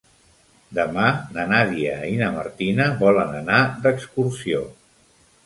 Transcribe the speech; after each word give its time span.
Demà 0.77 1.03
na 1.35 1.43
Nàdia 1.51 1.99
i 2.13 2.15
na 2.23 2.31
Martina 2.39 2.89
volen 3.03 3.37
anar 3.43 3.61
d'excursió. 3.85 4.65